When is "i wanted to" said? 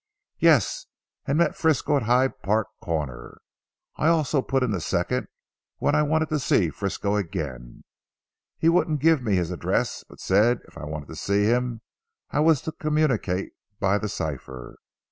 5.93-6.39, 10.75-11.15